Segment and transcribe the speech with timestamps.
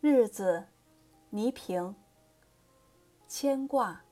[0.00, 0.68] 日子，
[1.30, 1.96] 倪萍。
[3.26, 4.02] 牵挂。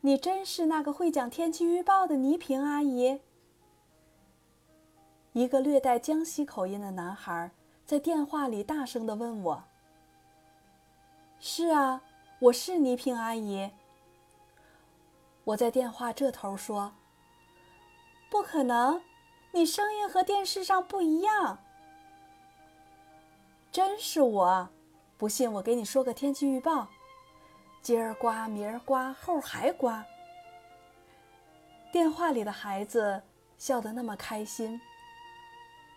[0.00, 3.20] 你真是那个会讲天气预报的倪萍阿姨？
[5.32, 7.50] 一个略带江西口音的男孩
[7.84, 9.64] 在电话里大声的问我
[11.40, 12.02] ：“是啊，
[12.38, 13.68] 我是倪萍阿姨。”
[15.42, 16.92] 我在电话这头说
[18.30, 19.02] ：“不可能，
[19.50, 21.58] 你声音和电视上不一样。”
[23.74, 24.68] 真是我，
[25.18, 26.86] 不信我给你说个天气预报：
[27.82, 30.06] 今儿刮，明儿刮，后儿还刮。
[31.90, 33.20] 电话里的孩子
[33.58, 34.80] 笑得那么开心，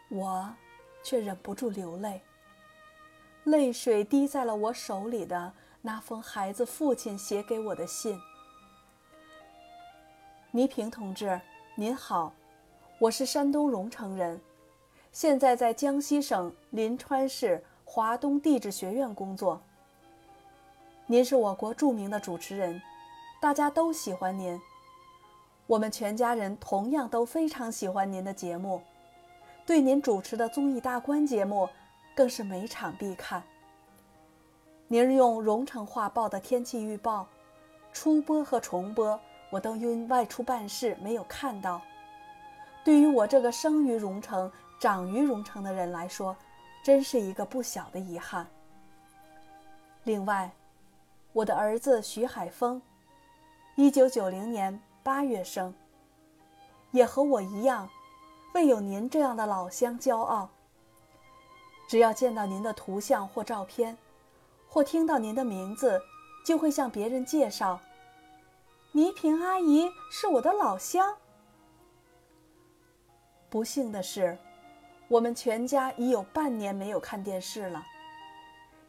[0.10, 0.52] 我
[1.04, 2.20] 却忍不住流泪。
[3.44, 8.20] 泪水滴在了我手里的那封孩子父亲写给我的信。
[10.50, 11.40] 倪萍同志，
[11.76, 12.34] 您好，
[12.98, 14.42] 我是山东荣城人。
[15.14, 19.62] 现在在江西省临川市华东地质学院工作。
[21.06, 22.82] 您是我国著名的主持人，
[23.40, 24.60] 大家都喜欢您。
[25.68, 28.82] 我们全家人同样都非常喜欢您的节目，
[29.66, 31.68] 对您主持的综艺大观节目
[32.14, 33.42] 更是每场必看。
[34.90, 37.26] 您用荣城话报的天气预报，
[37.94, 39.18] 初播和重播
[39.50, 41.82] 我都因外出办事没有看到。
[42.84, 44.52] 对于我这个生于荣城。
[44.80, 46.38] 长于荣城的人来说，
[46.88, 48.48] 真是一个不小的遗憾。
[50.06, 50.50] 另外，
[51.34, 52.82] 我的儿子徐海峰，
[53.76, 55.74] 一九九零年八月生，
[56.92, 57.90] 也和我一样，
[58.54, 60.50] 为有您这样的老乡骄傲。
[61.90, 63.98] 只要见到您的图像或照片，
[64.70, 66.02] 或听到您的名字，
[66.46, 67.82] 就会向别人介绍
[68.96, 71.18] ：“倪萍阿姨是我的老乡。”
[73.52, 74.38] 不幸的是。
[75.10, 77.82] 我们全家已有半年没有看电视了，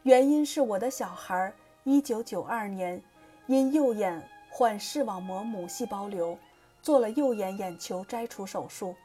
[0.03, 1.53] 原因是我的小孩
[1.85, 3.01] 一九九二年
[3.47, 6.37] 因右眼患视网膜母细胞瘤，
[6.83, 8.97] 做了右眼眼球摘除手术。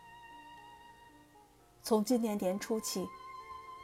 [1.84, 3.08] 从今年年初起，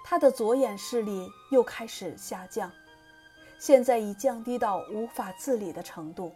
[0.03, 2.71] 他的左眼视力又开始下降，
[3.59, 6.33] 现在已降低到无法自理的程度。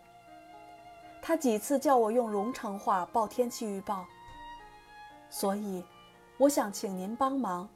[1.23, 4.05] 他几次叫我用荣城话报天气预报，
[5.31, 5.83] 所以。
[6.37, 7.69] 我想请您帮忙，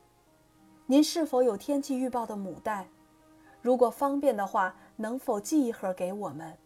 [0.87, 2.87] 您是否有天气预报的母带？
[3.61, 6.57] 如果方便的话，能否寄一盒给我们？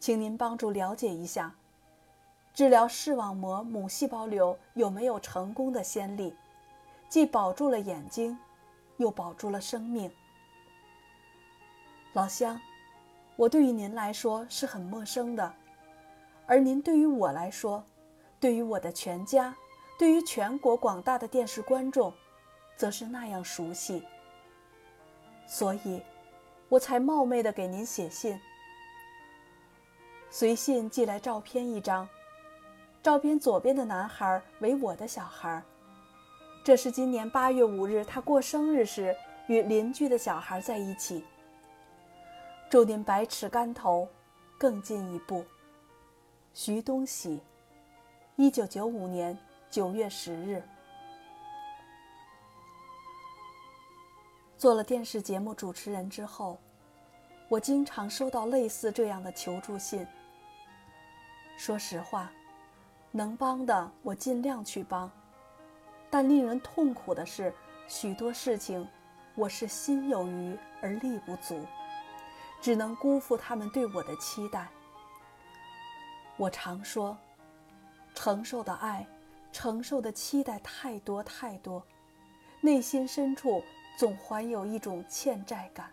[0.00, 1.54] 请您帮助了解一下，
[2.52, 6.34] 治疗视网膜母细胞瘤有没有成功的先例？
[7.08, 8.36] 既保住了眼睛，
[8.96, 10.10] 又保住了生命。
[12.14, 12.60] 老乡，
[13.36, 15.54] 我对于您来说是很陌生的，
[16.46, 17.84] 而您对于我来说，
[18.40, 19.54] 对于我的全家。
[19.96, 22.12] 对于全国广大的电视观众，
[22.76, 24.02] 则是那样熟悉，
[25.46, 26.02] 所以，
[26.68, 28.38] 我才冒昧的给您写信。
[30.30, 32.08] 随信寄来照片一张，
[33.04, 35.62] 照片左边的男孩为我的小孩，
[36.64, 39.16] 这是今年八月五日他过生日时
[39.46, 41.24] 与邻居的小孩在一起。
[42.68, 44.08] 祝您百尺竿头，
[44.58, 45.44] 更进一步。
[46.52, 47.40] 徐东喜，
[48.34, 49.38] 一九九五年。
[49.74, 50.62] 九月十日，
[54.56, 56.60] 做了电视节目主持人之后，
[57.48, 60.06] 我经常收到类似这样的求助信。
[61.56, 62.30] 说实话，
[63.10, 65.10] 能帮的我尽量去帮，
[66.08, 67.52] 但令人痛苦的是，
[67.88, 68.88] 许多事情
[69.34, 71.66] 我是心有余而力不足，
[72.60, 74.68] 只能辜负他们对我的期待。
[76.36, 77.18] 我常说，
[78.14, 79.04] 承受的爱。
[79.54, 81.80] 承受的期待太多太多，
[82.60, 83.62] 内心深处
[83.96, 85.88] 总怀有一种欠债感。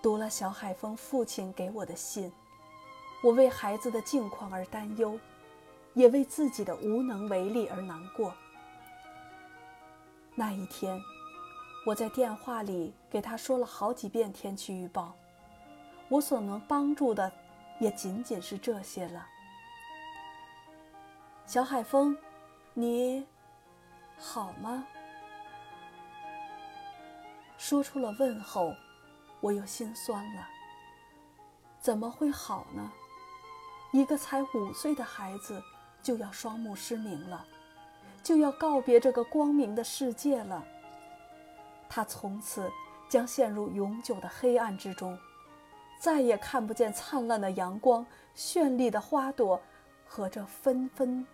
[0.00, 2.32] 读了小海峰父亲给我的信，
[3.24, 5.18] 我为孩子的境况而担忧，
[5.94, 8.32] 也为自己的无能为力而难过。
[10.36, 10.96] 那一天，
[11.84, 15.12] 我在电话里给他说了好几遍天气预报，
[16.08, 17.30] 我所能帮助的，
[17.80, 19.26] 也仅仅是这些了。
[21.52, 22.16] 小海风，
[22.72, 23.26] 你
[24.16, 24.86] 好吗？
[27.58, 28.74] 说出了问候，
[29.38, 30.48] 我又心酸了。
[31.78, 32.90] 怎么会好呢？
[33.92, 35.62] 一个才五岁的孩子
[36.02, 37.44] 就要双目失明了，
[38.22, 40.64] 就要告别这个光明的世界了。
[41.86, 42.72] 他从此
[43.10, 45.18] 将陷入永久的黑暗之中，
[46.00, 49.60] 再也看不见灿烂的阳光、绚丽的花朵
[50.06, 51.26] 和这纷纷。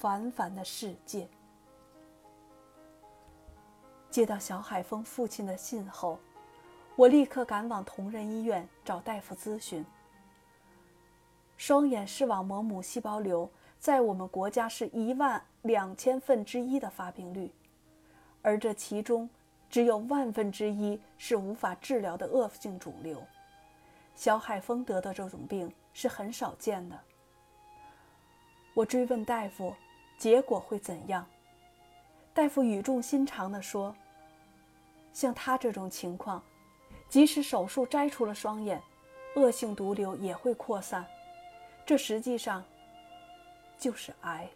[0.00, 1.28] 凡凡的世界。
[4.08, 6.20] 接到小海峰父亲的信后，
[6.94, 9.84] 我立刻赶往同仁医院找大夫咨询。
[11.56, 13.50] 双眼视网膜母细胞瘤
[13.80, 17.52] 在我们国家是一万两千分之一的发病率，
[18.40, 19.28] 而这其中
[19.68, 23.20] 只有万分之一是无法治疗的恶性肿瘤。
[24.14, 26.96] 小海峰得的这种病是很少见的。
[28.74, 29.74] 我追问大夫，
[30.18, 31.24] 结果会怎样？
[32.34, 33.94] 大夫语重心长地说
[35.14, 36.42] ：“像他这种情况，
[37.08, 38.82] 即使手术摘除了双眼，
[39.36, 41.06] 恶性毒瘤也会扩散。
[41.86, 42.62] 这实际上
[43.78, 44.48] 就是癌。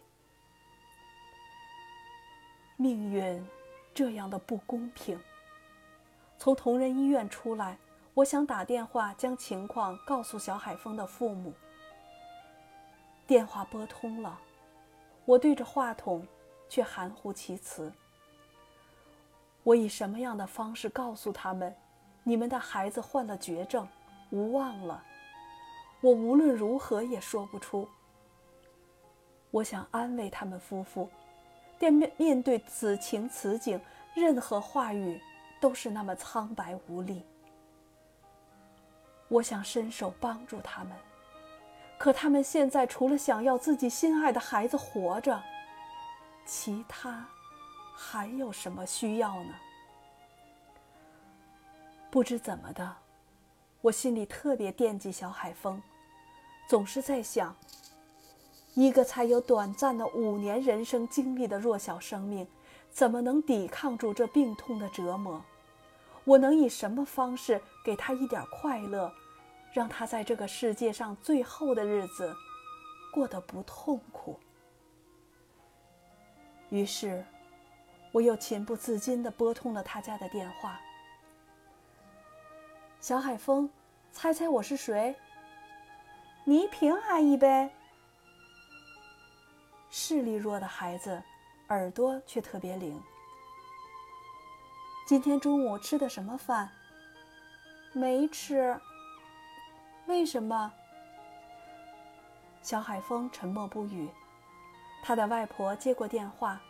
[2.75, 3.45] 命运
[3.93, 5.19] 这样的不公平。”
[6.37, 7.77] 从同仁医院出来，
[8.13, 11.53] 我想打电话将情况告诉小海峰的父母。
[13.25, 14.37] 电话拨通了，
[15.25, 16.27] 我对着话筒，
[16.67, 17.91] 却含糊其辞。
[19.63, 21.73] 我以什么样的方式告诉他们，
[22.23, 23.87] 你们的孩子患了绝症，
[24.31, 25.01] 无望了？
[26.01, 27.87] 我无论如何也说不出。
[29.51, 31.09] 我想安慰他们夫妇，
[31.79, 33.79] 但面面对此情此景，
[34.13, 35.21] 任何话语
[35.61, 37.23] 都是那么苍白无力。
[39.29, 40.91] 我想伸手帮助他们。
[42.03, 45.41] 可他们现在除了想要自己心爱的孩子活着，
[46.45, 47.25] 其他
[47.95, 49.53] 还有什么需要呢？
[52.11, 52.97] 不知怎么的，
[53.79, 55.81] 我心里特别惦记小海峰，
[56.67, 57.55] 总是在想：
[58.73, 62.45] 一个才有短暂的五年人生经历的弱小生命，
[62.91, 65.41] 怎么能抵抗住这病痛的折磨？
[66.25, 69.09] 我能以什么方式给他一点快乐？
[69.73, 72.33] 让他在这个世界上最后的日子
[73.11, 74.39] 过得不痛苦。
[76.69, 77.25] 于是，
[78.11, 80.79] 我又情不自禁地拨通了他家的电话。
[82.99, 83.69] 小海峰，
[84.11, 85.15] 猜猜我是谁？
[86.45, 87.71] 倪萍阿姨呗。
[89.89, 91.21] 视力弱的孩子，
[91.69, 93.01] 耳朵却特别灵。
[95.07, 96.71] 今天中午吃的什么饭？
[97.91, 98.79] 没吃。
[100.13, 100.71] 为什么？
[102.61, 104.07] 小海峰沉默不语。
[105.01, 106.61] 他的外婆接过电话，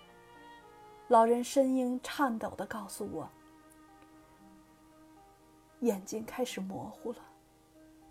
[1.09, 3.29] 老人声音颤抖的告诉我
[5.83, 7.19] ：“眼睛开始模糊了，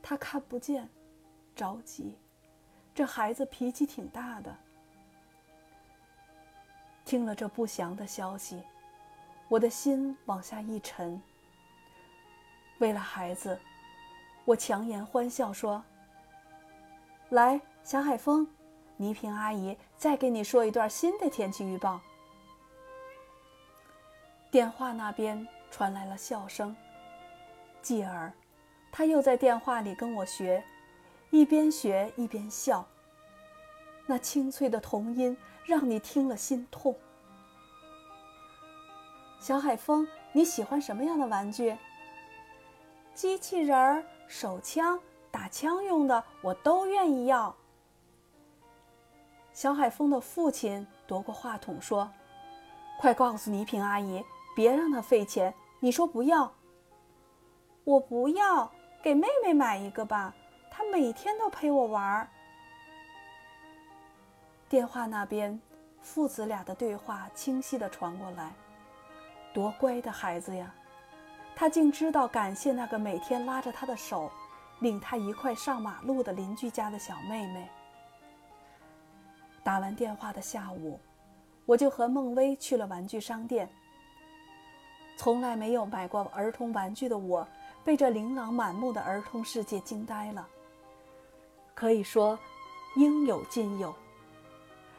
[0.02, 0.87] 他看不见，
[1.56, 2.19] 着急。
[2.94, 4.55] 这孩子脾气挺大的。”
[7.06, 8.62] 听了这不祥的消息，
[9.49, 11.19] 我的心往下一沉。
[12.81, 13.58] 为了孩子。
[14.44, 15.83] 我强颜欢笑说
[17.31, 18.47] ：“来，小海峰，
[18.97, 22.00] 倪萍阿姨再给你说一段新的天气预报。”
[24.50, 26.77] 电话那边传来了笑声，
[27.81, 28.33] 继而，
[28.91, 30.62] 他又在电话里跟我学，
[31.31, 32.85] 一边学一边笑。
[34.06, 36.94] 那清脆的童音让你听了心痛。
[39.41, 41.77] 小海峰，你喜欢什么样的玩具？
[43.15, 44.05] 机器人儿。
[44.32, 44.99] 手枪、
[45.31, 47.55] 打枪用的，我都愿意要。
[49.52, 52.10] 小海峰的父亲夺过话筒说
[52.98, 54.24] ：“快告诉倪萍阿姨，
[54.56, 55.53] 别让她费钱。
[55.81, 56.51] 你说不要？
[57.84, 58.72] 我不要，
[59.03, 60.34] 给妹妹买一个吧，
[60.70, 62.27] 她每天都陪我玩。”
[64.67, 65.60] 电话那边，
[66.01, 68.51] 父子俩的对话清晰的传过来
[69.53, 70.74] ：“多乖的孩子呀！”
[71.55, 74.31] 他竟知道感谢那个每天拉着他的手，
[74.81, 77.69] 领他一块上马路的邻居家的小妹妹。
[79.63, 80.99] 打完电话的下午，
[81.67, 83.69] 我就和孟薇去了玩具商店。
[85.17, 87.47] 从来没有买过儿童玩具的我，
[87.85, 90.49] 被这琳琅满目的儿童世界惊呆了。
[91.75, 92.37] 可以说，
[92.97, 93.94] 应有尽有。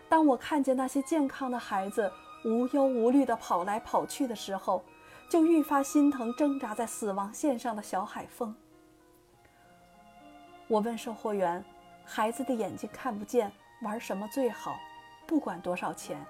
[0.08, 2.10] 当我看见那些健康的孩子
[2.46, 4.82] 无忧无虑地跑来跑去的时候，
[5.34, 8.56] 就愈发心疼挣扎在死亡线上的小海风。
[10.68, 11.66] 我问售货员
[12.06, 14.76] ：“孩子的眼睛看不见，玩什么最好？
[15.26, 16.24] 不管多少钱。”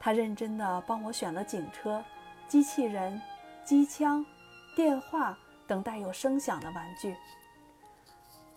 [0.00, 2.02] 他认真地帮我选了警车、
[2.48, 3.22] 机器人、
[3.64, 4.26] 机枪、
[4.74, 5.38] 电话
[5.68, 7.14] 等带有声响的玩具。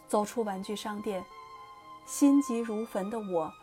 [0.07, 1.23] 走出玩具商店，
[2.07, 3.53] 心急如焚的我，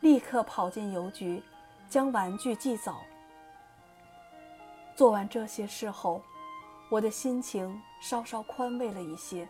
[0.00, 1.42] 立刻跑进邮局，
[1.90, 2.94] 将玩具寄走。
[4.94, 6.22] 做完这些事后，
[6.88, 9.48] 我的心情稍稍宽慰了一些。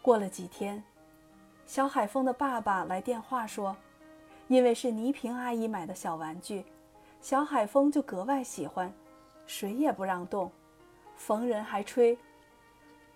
[0.00, 0.82] 过了几天，
[1.66, 3.76] 小海峰的爸爸来电话说，
[4.46, 6.64] 因为是倪萍阿姨买的小玩具，
[7.20, 8.92] 小海风就格外喜欢，
[9.46, 10.52] 谁也不让动，
[11.16, 12.16] 逢人还吹：“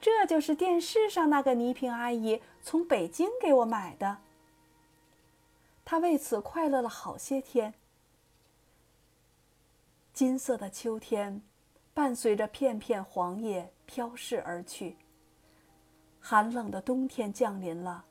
[0.00, 4.18] 这就是电视上那个倪萍阿姨从北京给我买的。”
[5.84, 7.74] 他为此快乐了好些天。
[10.18, 11.40] 金色的秋天，
[11.94, 14.96] 伴随着片片黄叶飘逝而去。
[16.18, 18.04] 寒冷的冬天降临了，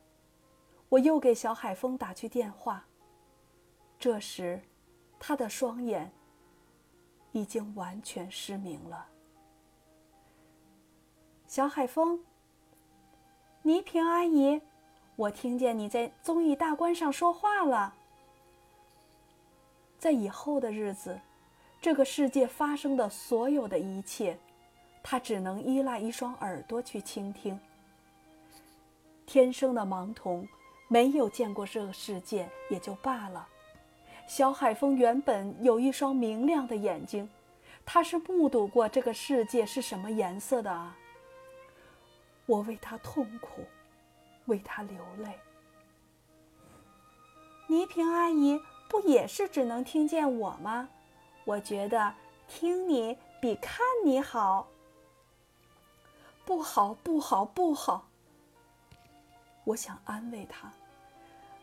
[0.87, 2.85] 我又给小海风打去电话。
[3.99, 4.61] 这时，
[5.19, 6.09] 他的双眼
[7.33, 9.05] 已经完全失明了。
[11.45, 12.23] 小海风，
[13.63, 14.61] 倪萍阿姨，
[15.17, 17.93] 我听见你在综艺大观上说话了。
[19.99, 21.19] 在以后的日子，
[21.87, 24.37] 这个世界发生的所有的一切，
[25.01, 27.57] 他只能依赖一双耳朵去倾听。
[29.25, 30.45] 天生的盲童，
[30.89, 33.47] 没有见过这个世界也就罢了。
[34.27, 37.29] 小海风原本有一双明亮的眼睛，
[37.85, 40.93] 他是目睹过这个世界是什么颜色的啊！
[42.45, 43.63] 我为他痛苦，
[44.47, 45.39] 为他流泪。
[47.67, 50.89] 倪萍阿姨不也是只能听见我吗？
[51.47, 52.13] 我觉得
[52.45, 54.67] 听你比看你好。
[56.45, 58.05] 不好，不好，不好！
[59.63, 60.69] 我想安慰他，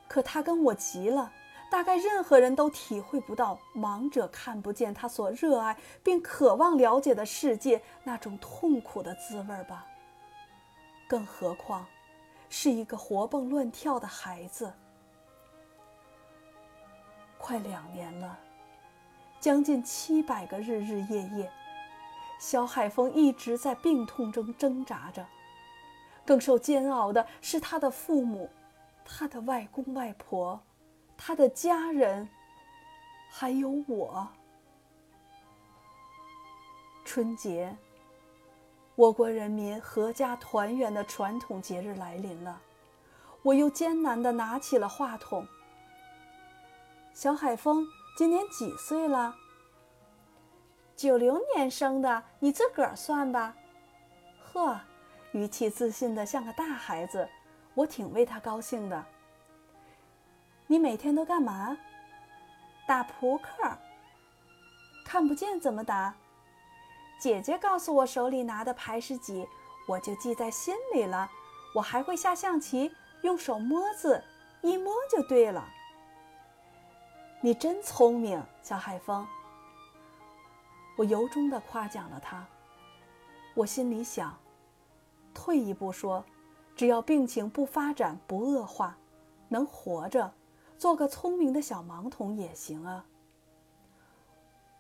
[0.09, 1.31] 可他跟我急了。
[1.71, 9.87] 大概任何人都体会不到盲者看不见他所热爱并渴望了解的世界那种痛苦的滋味吧。
[11.07, 11.85] 更何况，
[12.49, 14.73] 是一个活蹦乱跳的孩子。
[17.37, 18.39] 快两年了，
[19.45, 21.53] 将近七百个日日夜夜，
[22.39, 25.23] 小海风一直在病痛中挣扎着。
[26.25, 28.49] 更受煎熬的是他的父母，
[29.05, 30.59] 他的外公外婆。
[31.15, 32.27] 他的家人，
[33.29, 34.27] 还有我。
[37.05, 37.77] 春节，
[38.95, 42.59] 我国人民阖家团圆的传统节日来临了，
[43.43, 45.47] 我又艰难地拿起了话筒。
[47.13, 47.87] 小海风
[48.17, 49.35] 今年几岁了？
[50.95, 53.57] 九零年生的，你自个儿算吧。
[54.39, 54.81] 呵，
[55.33, 57.29] 语气自信的像个大孩子，
[57.75, 59.05] 我挺为他高兴的。
[60.69, 61.77] 你每天都干嘛？
[62.87, 63.77] 打扑克。
[65.05, 66.15] 看不见怎么打？
[67.19, 69.45] 姐姐告诉我手里拿的牌是几，
[69.89, 71.29] 我就记在心里了。
[71.75, 72.93] 我还会下象棋，
[73.23, 74.23] 用手摸字，
[74.63, 75.69] 一摸就对了。
[77.45, 79.27] 你真聪明，小海风。
[80.97, 82.43] 我由衷的夸奖了他。
[83.53, 84.35] 我心里想，
[85.35, 86.25] 退一步说，
[86.75, 88.97] 只要病情不发展、不恶化，
[89.49, 90.33] 能活着。
[90.79, 93.05] 做个聪明的小盲童也行啊！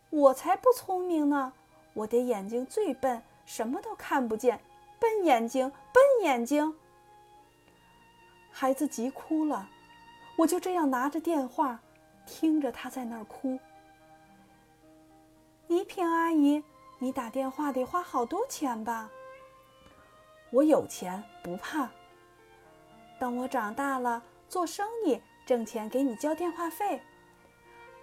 [0.09, 1.52] 我才不聪明呢！
[1.92, 4.59] 我的眼睛最笨，什么都看不见。
[4.99, 6.75] 笨眼睛，笨眼睛！
[8.50, 9.68] 孩子急哭了，
[10.38, 11.83] 我就这样拿着电话，
[12.26, 13.59] 听着他在那儿哭。
[15.66, 16.62] 倪萍阿姨，
[16.99, 19.11] 你打电话得花好多钱吧？
[20.50, 21.88] 我有钱，不怕。
[23.19, 25.21] 等我长大了，做生意。
[25.47, 27.02] 挣钱给你交电话费，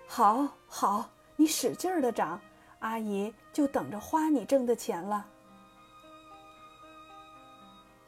[0.07, 2.39] 好，好，你使劲儿的长，
[2.81, 5.25] 阿姨就等着花你挣的钱了。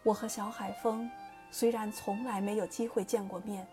[0.04, 1.10] 我和小海风
[1.50, 3.68] 虽然从来没有机会见过面，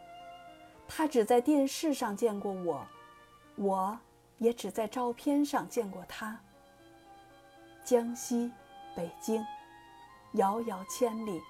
[0.92, 2.84] 他只在电视上见过我，
[3.54, 3.98] 我
[4.38, 6.38] 也只在照片上见过他。
[7.84, 8.50] 江西、
[8.96, 9.46] 北京，
[10.32, 11.40] 遥遥千里，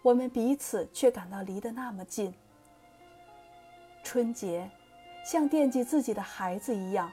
[0.00, 2.32] 我们彼此却感到离得那么近。
[4.04, 4.70] 春节，
[5.24, 7.10] 像惦记自己的孩子一样，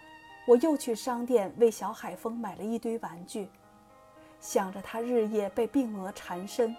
[0.48, 3.50] 我又去商店为小海风买了一堆玩具。
[4.39, 6.75] 想着他日夜被病魔缠身，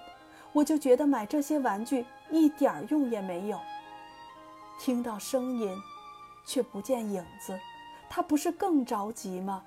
[0.52, 3.61] 我就觉得买这些玩具一点用也没有。
[4.78, 5.76] 听到声音，
[6.45, 7.59] 却不见影子，
[8.09, 9.64] 他不是更着急吗？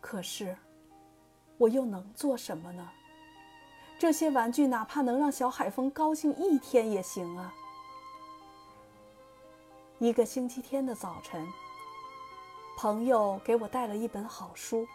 [0.00, 0.56] 可是，
[1.56, 2.88] 我又能做什么呢？
[3.98, 7.52] 这些玩具哪怕能让小海风高兴一天也行啊。
[9.98, 11.44] 一个星期天的早晨，
[12.76, 14.86] 朋友给我带了一本好书，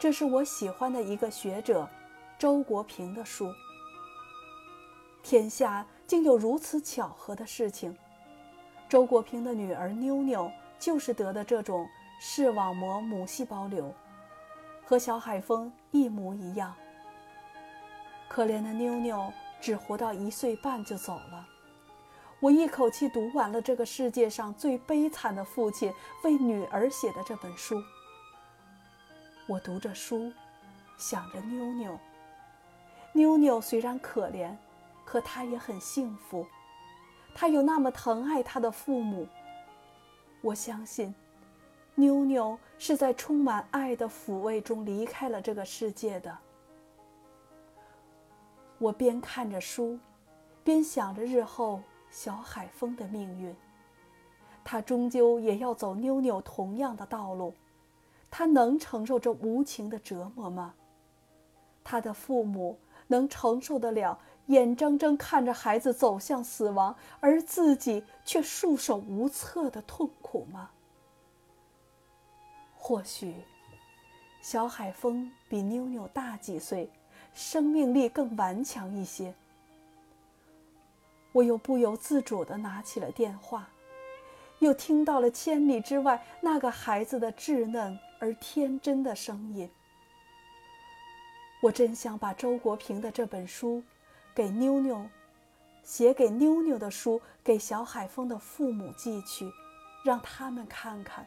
[0.00, 1.86] 这是我喜欢的一个学者
[2.38, 3.52] 周国平的书。
[5.22, 7.96] 天下竟有如此巧合的事情，
[8.88, 11.86] 周国平的女儿妞妞就是得的这种
[12.20, 13.92] 视网膜母细胞瘤，
[14.84, 16.74] 和小海风一模一样。
[18.28, 21.46] 可怜的妞妞只活到一岁半就走了。
[22.38, 27.82] 我一口气读完了这个世界上最悲惨的父亲为女儿写的这本书。
[29.48, 30.30] 我读着书，
[30.98, 31.98] 想着妞妞。
[33.12, 34.54] 妞妞虽然可怜，
[35.06, 36.46] 可他也很幸福。
[37.34, 39.26] 他有那么疼爱他的父母。
[40.42, 41.14] 我相信，
[41.94, 46.36] 妞妞是在充满爱的抚慰中离开了这个世界的。
[48.78, 49.98] 我边看着书，
[50.62, 53.54] 边想着日后小海风的命运。
[54.64, 57.54] 他终究也要走妞妞同样的道路，
[58.30, 60.74] 他能承受这无情的折磨吗？
[61.84, 70.70] 他的父母能承受得了眼睁睁看着孩子走向死亡，而自己却束手无策的痛苦吗？
[72.76, 73.34] 或许，
[74.40, 76.90] 小海风比妞妞大几岁。
[77.34, 79.34] 生命力更顽强一些。
[81.32, 83.68] 我又不由自主地拿起了电话，
[84.60, 89.70] 又听到了千里之外那个孩子的稚嫩而天真的声音。
[91.60, 93.82] 我真想把周国平的这本书
[94.36, 95.08] 给妞妞，
[95.82, 99.50] 写给妞妞的书给小海风的父母寄去，
[100.04, 101.26] 让他们看看，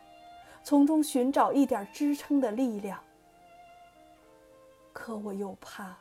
[0.63, 2.99] 从中寻找一点支撑的力量。
[4.93, 5.97] 可我又怕，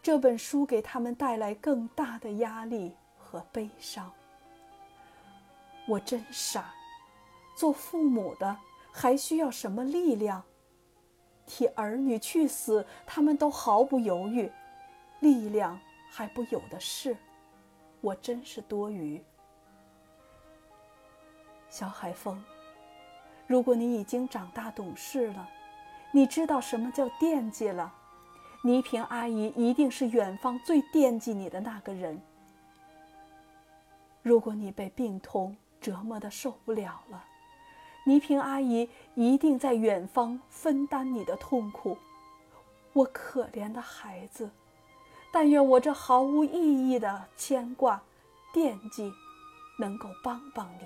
[0.00, 4.08] 这本书给他们带来更大的压力和悲伤。
[5.88, 6.72] 我真傻，
[7.56, 8.56] 做父母的
[8.92, 10.40] 还需要什么力量？
[11.46, 14.48] 替儿女去死，他们都毫不犹豫，
[15.18, 15.76] 力量
[16.14, 17.16] 还不有的是。
[18.02, 19.22] 我真是多余。
[21.70, 22.44] 小海风，
[23.46, 25.48] 如果你已经长大懂事了，
[26.12, 27.90] 你知道什么叫惦记了。
[28.62, 32.20] 倪萍阿姨一定是远方最惦记你的那个人。
[34.20, 37.24] 如果你被病痛折磨的受不了了，
[38.04, 41.96] 倪萍阿姨一定在远方分担你的痛苦。
[42.92, 44.50] 我可怜的孩子，
[45.32, 48.00] 但愿我这毫无意义的牵挂、
[48.52, 49.12] 惦记，
[49.78, 50.84] 能够帮帮你。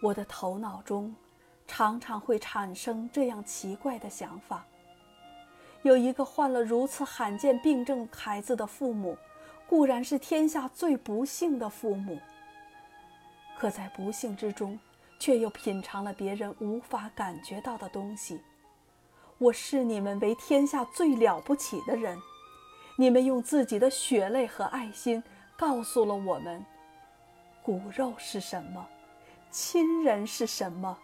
[0.00, 1.14] 我的头脑中。
[1.64, 4.62] 常常会产生这样奇怪的想法：
[5.80, 9.16] 有一个患了如此罕见病症孩子的父母，
[9.66, 12.20] 固然是天下最不幸的父母。
[13.56, 14.78] 可在不幸之中，
[15.18, 18.38] 却又品尝了别人无法感觉到的东西。
[19.42, 22.16] 我视你们为天下最了不起的人，
[22.94, 25.20] 你们用自己的血泪和爱心，
[25.56, 26.64] 告诉了我们，
[27.60, 28.86] 骨肉是什么，
[29.50, 30.96] 亲人是什么。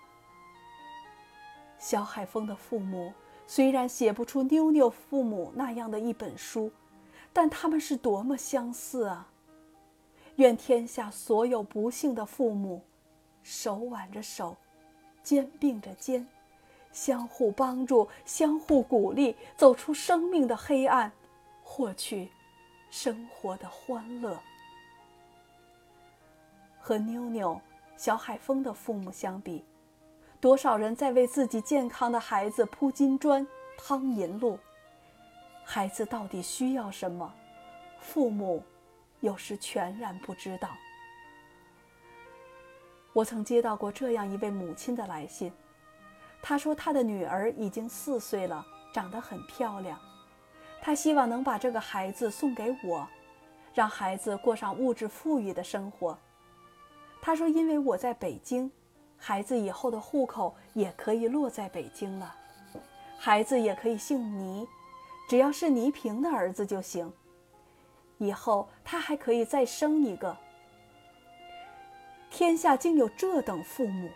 [1.81, 3.13] 小海峰的父母
[3.45, 6.71] 虽然写不出妞妞父母那样的一本书，
[7.33, 9.27] 但他们是多么相似啊！
[10.37, 12.83] 愿天下所有不幸的父母，
[13.43, 14.57] 手挽着手，
[15.25, 16.25] 肩并着肩，
[16.99, 21.13] 相互帮助，相互鼓励，走出生命的黑暗，
[21.63, 22.29] 获取
[22.91, 24.37] 生活的欢乐。
[26.81, 27.61] 和妞妞、
[27.97, 29.65] 小海风的父母相比。
[30.41, 34.59] 多少人在为自己健康的孩子铺金砖、趟银路？
[35.65, 37.33] 孩子到底需要什么？
[38.01, 38.61] 父母
[39.21, 40.69] 有时全然不知道。
[43.13, 45.53] 我曾接到过这样一位母亲的来信，
[46.43, 49.99] 他说他的女儿已经四岁了，长得很漂亮，
[50.81, 53.07] 他希望能把这个孩子送给我，
[53.75, 56.19] 让孩子过上物质富裕的生活。
[57.21, 58.71] 他说，因为我在北京。
[59.21, 62.33] 孩子以后的户口也可以落在北京了，
[63.19, 64.65] 孩子也可以姓倪，
[65.29, 67.13] 只要是倪萍的儿子就行。
[68.19, 70.37] 以后他还可以再生一个。
[72.31, 74.09] 天下竟有这等父母！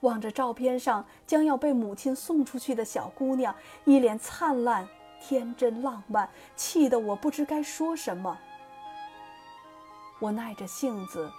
[0.00, 4.88] 望着照片上将要被母亲送出去的小姑娘，一脸灿烂、
[5.20, 8.38] 天真、浪漫，气得我不知该说什么。
[10.18, 11.30] 我耐着性子，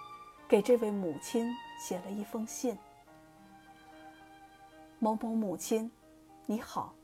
[0.48, 1.52] 给这位母亲。
[1.82, 2.78] 写了一封信。
[5.00, 5.90] 某某母亲，
[6.46, 6.94] 你好。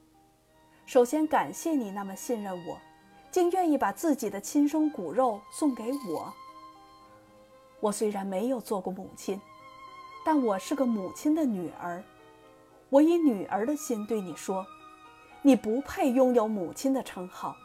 [0.86, 2.78] 首先感谢你那么信任我，
[3.28, 6.32] 竟愿意把自己的亲生骨肉送给我。
[7.80, 9.40] 我虽然没有做过母亲，
[10.30, 12.04] 但我是个母亲的女儿。
[12.90, 14.66] 我以女儿的心对你说，
[15.40, 17.56] 你不配拥有母亲的称号。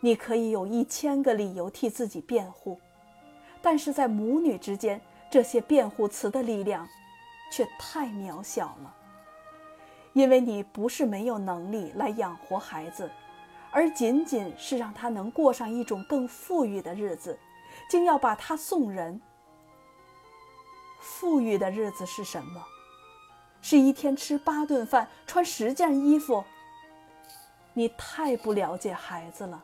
[0.00, 2.78] 你可以有一千个理由替自己辩护，
[3.62, 5.00] 但是在母女之间。
[5.30, 6.86] 这些辩护词的力量，
[7.50, 8.94] 却太渺小了。
[10.12, 13.10] 因为你不是没有能力来养活孩子，
[13.70, 17.38] 而仅仅是让他能过上一种更富裕的日子，
[17.88, 19.18] 竟要把他送人。
[20.98, 22.64] 富裕的日子是什么？
[23.60, 26.44] 是一天吃八顿饭，穿十件衣服。
[27.74, 29.62] 你太不了解孩子了。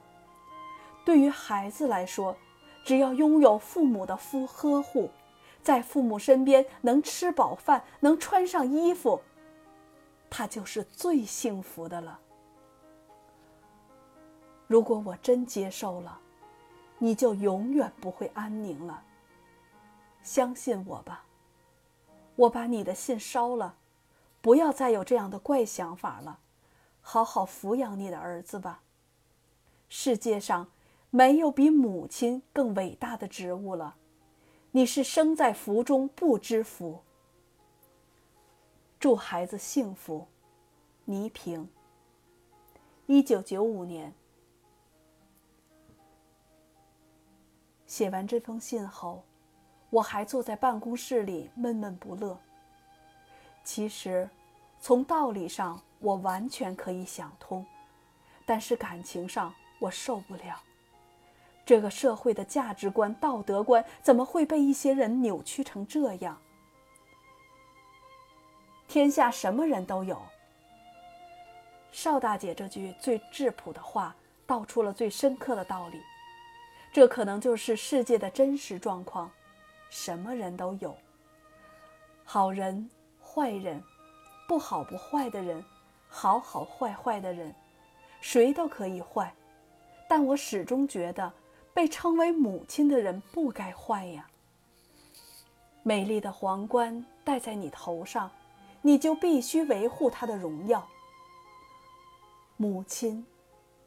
[1.04, 2.36] 对于孩子来说，
[2.84, 5.10] 只要拥有父母的夫呵护，
[5.62, 9.20] 在父母身边能吃饱饭，能穿上衣服，
[10.30, 12.18] 他就是最幸福的了。
[14.66, 16.18] 如果我真接受了，
[16.98, 19.02] 你就永远不会安宁了。
[20.22, 21.23] 相信我吧。
[22.36, 23.76] 我把你的信烧了，
[24.40, 26.40] 不要再有这样的怪想法了，
[27.00, 28.82] 好好抚养你的儿子吧。
[29.88, 30.70] 世界上
[31.10, 33.96] 没有比母亲更伟大的职务了，
[34.72, 37.02] 你是生在福中不知福。
[38.98, 40.26] 祝孩子幸福，
[41.04, 41.68] 倪萍。
[43.06, 44.12] 一九九五年。
[47.86, 49.22] 写完这封信后。
[49.94, 52.36] 我还坐在办公室里闷闷不乐。
[53.62, 54.28] 其实，
[54.80, 57.64] 从道理上我完全可以想通，
[58.44, 60.60] 但是感情上我受不了。
[61.64, 66.36] 这个社会的价值观、道德观怎么会被一些人扭曲成这样？
[68.88, 70.20] 天下什么人都有。
[71.92, 76.02] 邵大姐这句最质朴的话，道出了最深刻的道理。
[76.92, 79.30] 这可能就是世界的真实状况。
[79.90, 80.96] 什么人都有，
[82.24, 82.88] 好人、
[83.22, 83.82] 坏人，
[84.48, 85.64] 不好不坏的人，
[86.08, 87.54] 好好坏坏的人，
[88.20, 89.32] 谁都可以坏。
[90.08, 91.32] 但我始终觉得，
[91.72, 94.28] 被称为母亲的人不该坏呀。
[95.82, 98.30] 美丽的皇冠戴在你头上，
[98.82, 100.86] 你就必须维护她的荣耀。
[102.56, 103.26] 母亲，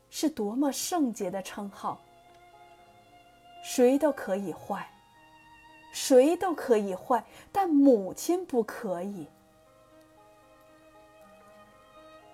[0.10, 2.00] 是多么圣洁的称号。
[3.64, 4.90] 谁都可以坏。
[5.98, 9.28] 谁都可以坏，但母亲不可以。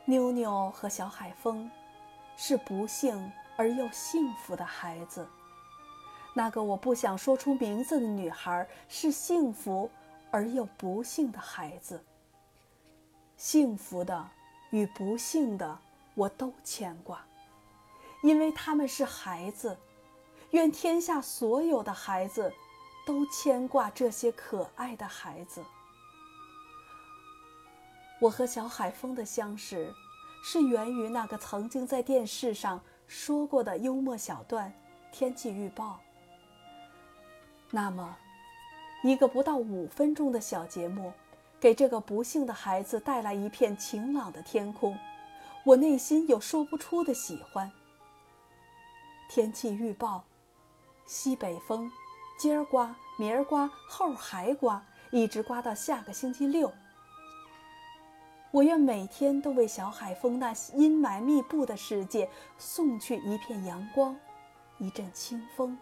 [0.04, 1.72] 妞妞和小海风
[2.36, 5.26] 是不幸而又幸福的孩子。
[6.34, 9.90] 那个我不想说出名字的女孩是幸福
[10.30, 12.04] 而又不幸的孩子。
[13.38, 14.28] 幸福的
[14.72, 15.80] 与不幸的，
[16.16, 17.26] 我都牵挂，
[18.24, 19.78] 因为他们是孩子。
[20.52, 22.54] 愿天下所有的孩子。
[23.06, 25.64] 都牵挂这些可爱的孩子。
[28.20, 29.94] 我和小海风的相识，
[30.44, 34.70] 是源于那个曾经在电视上说过的幽默小段
[35.12, 36.00] 《天气预报》。
[37.70, 38.16] 那么，
[39.04, 41.12] 一个不到五分钟的小节目，
[41.60, 44.98] 给这个不幸的孩子带来一片晴朗的天空，
[45.66, 47.70] 我内心有说不出的喜欢。
[49.28, 50.24] 天气预报，
[51.06, 51.92] 西北风。
[52.38, 56.72] 今儿刮，明儿刮，后儿还刮，一直刮到下个星期六。
[58.52, 64.16] 我愿每天都为小海风那阴霾密布的世界送去一片阳光，
[64.78, 65.78] 一阵清风，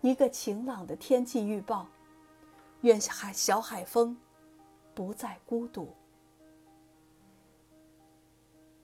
[0.00, 1.86] 一个晴朗的天气预报。
[2.80, 4.16] 愿海小海风
[4.94, 5.94] 不再孤独。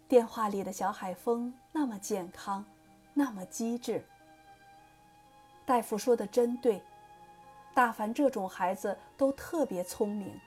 [0.06, 2.64] 电话里的小海风那么健康，
[3.12, 4.04] 那么机智。
[5.64, 6.80] 大夫说的真对。
[7.76, 10.40] 大凡这种孩子都特别聪明。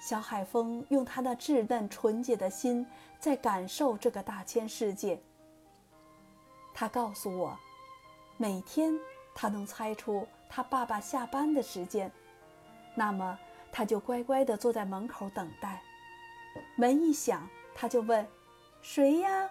[0.00, 2.86] 小海风用他那稚嫩纯洁的心
[3.20, 5.20] 在感受这个大千世界。
[6.72, 7.54] 他告诉我，
[8.38, 8.98] 每天
[9.34, 12.10] 他能猜出他爸爸下班的时间，
[12.94, 13.38] 那么
[13.70, 15.82] 他就乖乖地坐在门口等待。
[16.76, 18.26] 门一响，他就问
[18.80, 19.50] ：“谁呀？”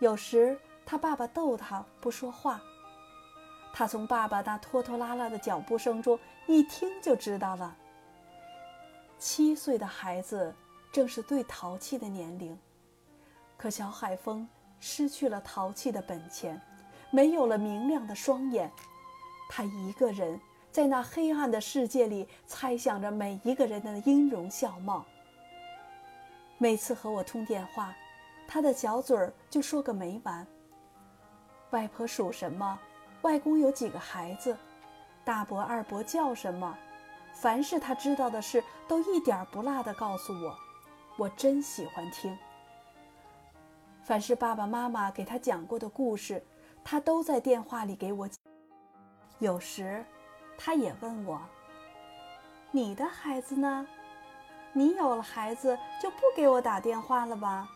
[0.00, 2.60] 有时他爸爸逗他不说话。
[3.78, 7.76] 他从爸爸那拖拖拉拉的脚步声中一听就知道了。
[9.20, 10.52] 七岁的孩子
[10.90, 12.58] 正是最淘气的年龄，
[13.56, 14.48] 可小海风
[14.80, 16.60] 失去了淘气的本钱，
[17.12, 18.68] 没有了明亮的双眼，
[19.48, 20.40] 他一个人
[20.72, 25.06] 在那黑暗的世界里猜想着每一个人的音容笑貌。
[26.58, 27.94] 每次和我通电话，
[28.48, 30.44] 他的小嘴儿就说个没完。
[31.70, 32.76] 外婆属什么？
[33.22, 34.56] 外公有几个孩子？
[35.24, 36.76] 大伯、二伯叫什么？
[37.32, 40.56] 凡是他知道的事，都一点不落的告诉我。
[41.16, 42.36] 我真喜欢听。
[44.02, 46.42] 凡是爸爸妈妈给他讲过的故事，
[46.82, 48.36] 他都在电话里给我讲。
[49.38, 50.04] 有时，
[50.56, 51.40] 他也问我
[52.72, 53.86] ：“你的孩子呢？
[54.72, 57.68] 你有了孩子就不给我打电话了吧？”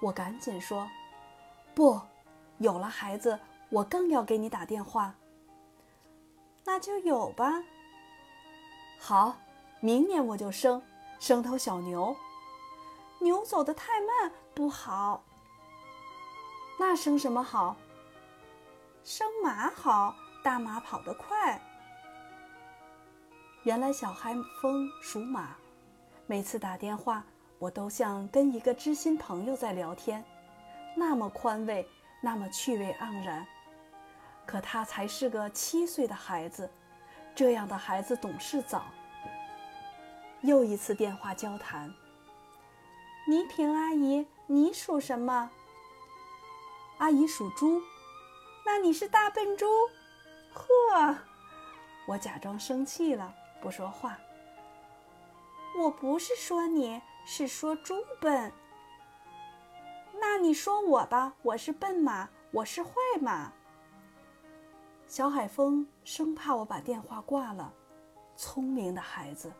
[0.00, 0.88] 我赶紧说
[1.74, 2.00] ：“不，
[2.58, 3.38] 有了孩子，
[3.74, 5.14] 我更要给你打电话。”
[6.64, 7.62] 那就有吧。
[8.98, 9.36] 好，
[9.80, 10.82] 明年我就生
[11.20, 12.16] 生头小牛。
[13.20, 15.24] 牛走得太慢不好。
[16.78, 17.76] 那生什么好？
[19.04, 21.60] 生马好，大马跑得快。
[23.64, 25.56] 原来小海风属马，
[26.26, 27.24] 每次打电话，
[27.58, 30.24] 我都像跟一个知心朋友在聊天，
[30.96, 31.86] 那么宽慰，
[32.22, 33.46] 那么趣味盎然。
[34.46, 36.70] 可他才是个七岁的孩子，
[37.34, 38.84] 这样的孩子懂事早。
[40.42, 41.92] 又一次电话交谈。
[43.26, 45.50] 倪萍阿姨，你属什么？
[46.98, 47.80] 阿姨属猪。
[48.66, 49.66] 那你是大笨猪？
[50.52, 51.16] 呵，
[52.06, 54.18] 我假装生气了，不说话。
[55.78, 58.52] 我不是说你，是说猪笨。
[60.20, 63.52] 那你说我吧，我是笨马，我是坏马。
[65.14, 67.72] 小海风生怕我把电话挂了，
[68.34, 69.52] 聪明的孩子。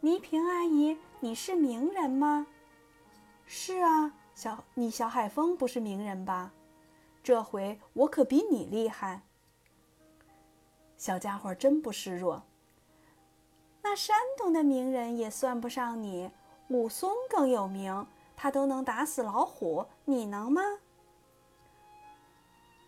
[0.00, 2.46] 倪萍阿姨，你是名人吗？
[3.44, 6.50] 是啊，小你小海风不是名人吧？
[7.22, 9.20] 这回我可比你厉害。
[10.96, 12.44] 小家伙真不示弱。
[13.82, 16.30] 那山东的名人也算不上你，
[16.68, 20.62] 武松更有名，他都能打死老虎，你能吗？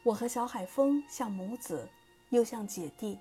[0.07, 1.89] 我和小海风像母子，
[2.29, 3.19] 又像姐弟。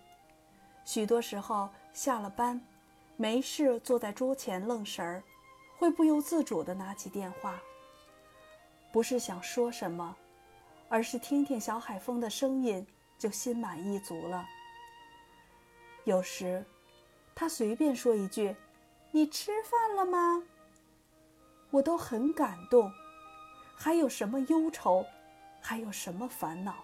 [0.86, 2.62] 许多时候下了班。
[3.18, 5.24] 没事，坐在桌前愣神儿，
[5.80, 7.60] 会不由自主地拿起电话。
[8.92, 10.16] 不是想说什么，
[10.88, 12.86] 而是听听小海风的声音，
[13.18, 14.46] 就心满意足了。
[16.04, 16.64] 有时，
[17.34, 18.56] 他随便说一句
[19.10, 20.44] ：“你吃饭了吗？”
[21.72, 22.92] 我都很感动。
[23.76, 25.04] 还有什么忧愁？
[25.68, 26.76] 还有什么烦恼？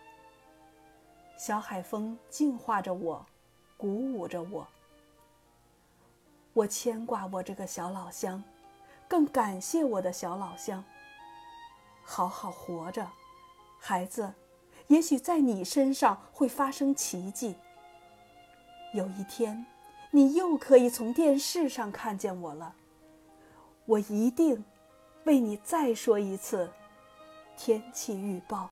[1.38, 3.24] 小海风净化着我，
[3.78, 4.68] 鼓舞着我。
[6.54, 8.44] 我牵挂我这个小老乡，
[9.08, 10.84] 更感谢我的小老乡。
[12.02, 13.08] 好好活着，
[13.80, 14.34] 孩子，
[14.88, 17.56] 也许在你身上会发生奇迹。
[18.96, 19.64] 有一天，
[20.10, 22.74] 你又可以从电视上看见我了。
[23.86, 24.66] 我一定
[25.26, 26.72] 为你再说一次
[27.56, 28.70] 天气预报。